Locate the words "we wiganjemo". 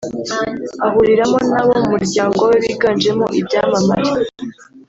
2.49-3.25